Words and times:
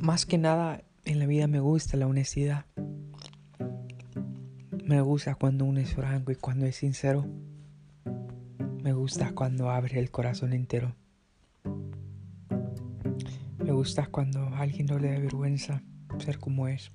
Más 0.00 0.24
que 0.24 0.38
nada 0.38 0.82
en 1.04 1.18
la 1.18 1.26
vida 1.26 1.46
me 1.46 1.60
gusta 1.60 1.98
la 1.98 2.06
honestidad. 2.06 2.64
Me 4.82 5.02
gusta 5.02 5.34
cuando 5.34 5.66
uno 5.66 5.78
es 5.78 5.92
franco 5.92 6.32
y 6.32 6.36
cuando 6.36 6.64
es 6.64 6.76
sincero. 6.76 7.26
Me 8.82 8.94
gusta 8.94 9.32
cuando 9.32 9.68
abre 9.68 9.98
el 9.98 10.10
corazón 10.10 10.54
entero. 10.54 10.94
Me 13.58 13.72
gusta 13.72 14.06
cuando 14.06 14.40
a 14.40 14.60
alguien 14.60 14.86
no 14.86 14.98
le 14.98 15.12
da 15.12 15.18
vergüenza 15.18 15.82
ser 16.18 16.38
como 16.38 16.66
es. 16.66 16.90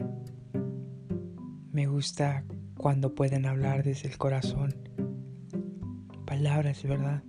Me 1.72 1.86
gusta 1.86 2.44
cuando 2.76 3.14
pueden 3.14 3.46
hablar 3.46 3.84
desde 3.84 4.10
el 4.10 4.18
corazón. 4.18 4.74
Palabras 6.26 6.82
verdad. 6.82 7.22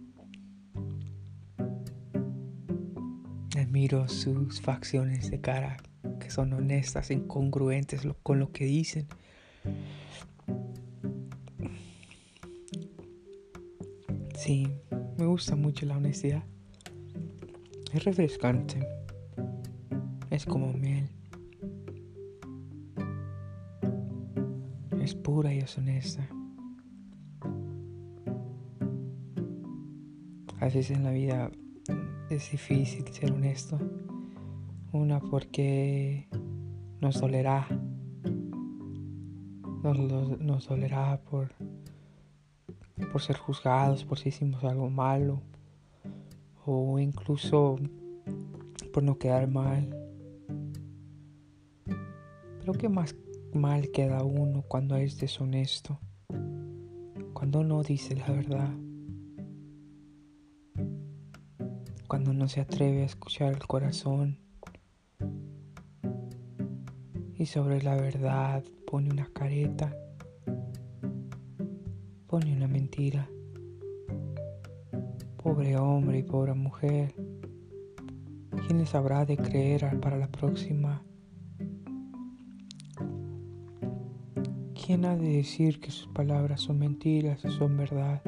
Admiro 3.56 4.06
sus 4.08 4.60
facciones 4.60 5.30
de 5.30 5.40
cara 5.40 5.78
que 6.20 6.30
son 6.30 6.52
honestas, 6.52 7.10
incongruentes 7.10 8.02
con 8.22 8.38
lo 8.38 8.52
que 8.52 8.66
dicen. 8.66 9.06
Sí, 14.36 14.68
me 15.16 15.24
gusta 15.24 15.56
mucho 15.56 15.86
la 15.86 15.96
honestidad. 15.96 16.44
Es 17.94 18.04
refrescante. 18.04 18.86
Es 20.30 20.44
como 20.44 20.72
miel. 20.74 21.08
Es 25.00 25.14
pura 25.14 25.54
y 25.54 25.60
es 25.60 25.78
honesta. 25.78 26.28
A 30.60 30.64
veces 30.66 30.90
en 30.90 31.04
la 31.04 31.10
vida 31.10 31.50
es 32.30 32.50
difícil 32.50 33.06
ser 33.08 33.32
honesto. 33.32 33.78
Una 34.92 35.20
porque 35.20 36.28
nos 37.00 37.20
dolerá. 37.20 37.66
Nos, 39.82 40.40
nos 40.40 40.68
dolerá 40.68 41.20
por 41.30 41.52
por 43.12 43.20
ser 43.20 43.36
juzgados, 43.36 44.04
por 44.04 44.18
si 44.18 44.30
hicimos 44.30 44.64
algo 44.64 44.88
malo 44.88 45.42
o 46.64 46.98
incluso 46.98 47.76
por 48.92 49.02
no 49.02 49.18
quedar 49.18 49.48
mal. 49.48 49.94
Pero 52.60 52.72
qué 52.72 52.88
más 52.88 53.14
mal 53.52 53.90
queda 53.90 54.22
uno 54.22 54.62
cuando 54.62 54.96
es 54.96 55.18
deshonesto, 55.18 55.98
cuando 57.32 57.62
no 57.62 57.82
dice 57.82 58.16
la 58.16 58.26
verdad, 58.26 58.70
cuando 62.06 62.32
no 62.32 62.48
se 62.48 62.60
atreve 62.60 63.02
a 63.02 63.06
escuchar 63.06 63.52
el 63.52 63.66
corazón 63.66 64.38
y 67.34 67.46
sobre 67.46 67.82
la 67.82 67.96
verdad 67.96 68.64
pone 68.86 69.10
una 69.10 69.26
careta 69.32 69.94
pone 72.26 72.52
una 72.52 72.66
mentira. 72.66 73.28
Pobre 75.36 75.76
hombre 75.76 76.18
y 76.18 76.22
pobre 76.22 76.54
mujer, 76.54 77.14
¿quién 78.66 78.78
les 78.78 78.94
habrá 78.94 79.24
de 79.24 79.36
creer 79.36 80.00
para 80.00 80.16
la 80.16 80.28
próxima? 80.28 81.02
¿Quién 84.74 85.04
ha 85.04 85.16
de 85.16 85.36
decir 85.36 85.80
que 85.80 85.90
sus 85.90 86.08
palabras 86.08 86.60
son 86.60 86.78
mentiras 86.78 87.44
o 87.44 87.50
son 87.50 87.76
verdad? 87.76 88.22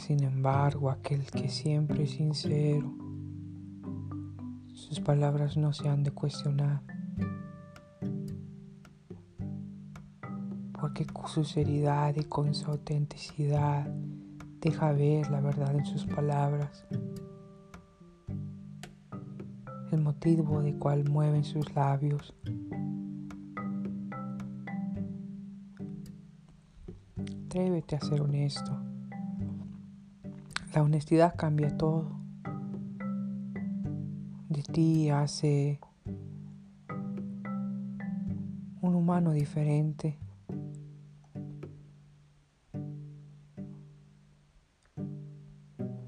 Sin 0.00 0.24
embargo, 0.24 0.90
aquel 0.90 1.24
que 1.30 1.48
siempre 1.48 2.04
es 2.04 2.12
sincero, 2.12 2.92
sus 4.72 4.98
palabras 5.00 5.56
no 5.56 5.72
se 5.72 5.88
han 5.88 6.02
de 6.02 6.10
cuestionar. 6.10 6.82
porque 10.80 11.04
con 11.04 11.28
su 11.28 11.44
seriedad 11.44 12.14
y 12.16 12.24
con 12.24 12.54
su 12.54 12.70
autenticidad 12.70 13.86
deja 14.60 14.92
ver 14.92 15.30
la 15.30 15.40
verdad 15.40 15.74
en 15.74 15.84
sus 15.84 16.06
palabras, 16.06 16.86
el 19.92 20.00
motivo 20.00 20.62
de 20.62 20.74
cual 20.76 21.08
mueven 21.08 21.44
sus 21.44 21.74
labios. 21.74 22.34
Atrévete 27.46 27.96
a 27.96 28.00
ser 28.00 28.22
honesto. 28.22 28.78
La 30.72 30.84
honestidad 30.84 31.34
cambia 31.36 31.76
todo. 31.76 32.12
De 34.48 34.62
ti 34.62 35.10
hace 35.10 35.80
un 38.80 38.94
humano 38.94 39.32
diferente. 39.32 40.16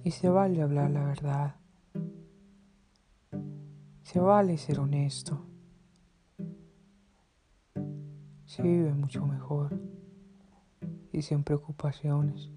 Y 0.05 0.13
se 0.13 0.29
vale 0.29 0.63
hablar 0.63 0.93
la 0.93 1.07
verdad. 1.07 1.57
Se 4.03 4.21
vale 4.21 4.59
ser 4.59 4.79
honesto. 4.79 5.45
Se 8.45 8.63
vive 8.63 8.95
mucho 8.95 9.27
mejor 9.27 9.77
y 11.13 11.23
sin 11.23 11.43
preocupaciones. 11.43 12.49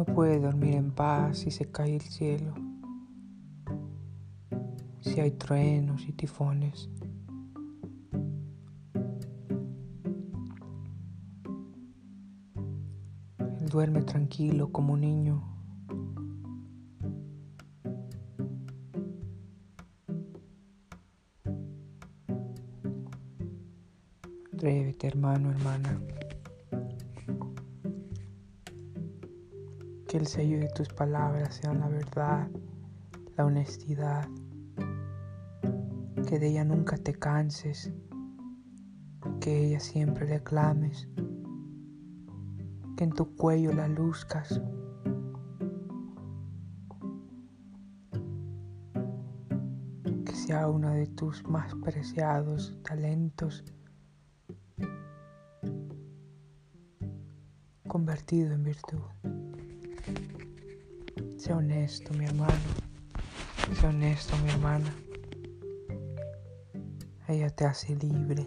No 0.00 0.06
puede 0.06 0.40
dormir 0.40 0.76
en 0.76 0.92
paz 0.92 1.40
si 1.40 1.50
se 1.50 1.70
cae 1.70 1.96
el 1.96 2.00
cielo, 2.00 2.54
si 5.02 5.20
hay 5.20 5.32
truenos 5.32 6.08
y 6.08 6.12
tifones. 6.12 6.88
duerme 13.70 14.00
tranquilo 14.00 14.72
como 14.72 14.94
un 14.94 15.02
niño. 15.02 15.44
Atrévete, 24.54 25.08
hermano, 25.08 25.50
hermana. 25.50 26.00
Que 30.10 30.16
el 30.16 30.26
sello 30.26 30.58
de 30.58 30.68
tus 30.70 30.88
palabras 30.88 31.54
sea 31.54 31.72
la 31.72 31.86
verdad, 31.86 32.48
la 33.36 33.46
honestidad. 33.46 34.28
Que 36.26 36.40
de 36.40 36.48
ella 36.48 36.64
nunca 36.64 36.96
te 36.96 37.14
canses. 37.14 37.92
Que 39.40 39.66
ella 39.66 39.78
siempre 39.78 40.26
reclames 40.26 41.06
en 42.98 43.12
tu 43.12 43.36
cuello 43.36 43.72
la 43.72 43.86
luzcas. 43.86 44.60
Que 50.24 50.32
sea 50.34 50.68
uno 50.68 50.90
de 50.90 51.06
tus 51.06 51.44
más 51.44 51.72
preciados 51.76 52.76
talentos 52.82 53.64
convertido 57.86 58.52
en 58.54 58.64
virtud. 58.64 59.39
Sea 61.40 61.56
honesto, 61.56 62.12
mi 62.12 62.26
hermano. 62.26 62.52
Sea 63.80 63.88
honesto, 63.88 64.36
mi 64.44 64.50
hermana. 64.50 64.94
Ella 67.28 67.48
te 67.48 67.64
hace 67.64 67.96
libre. 67.96 68.46